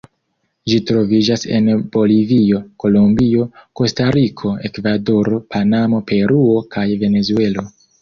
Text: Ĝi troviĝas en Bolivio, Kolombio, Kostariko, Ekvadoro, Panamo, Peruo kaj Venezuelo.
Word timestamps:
Ĝi 0.71 0.77
troviĝas 0.91 1.45
en 1.57 1.67
Bolivio, 1.97 2.63
Kolombio, 2.85 3.47
Kostariko, 3.83 4.57
Ekvadoro, 4.71 5.45
Panamo, 5.55 6.05
Peruo 6.13 6.61
kaj 6.77 6.91
Venezuelo. 7.07 7.73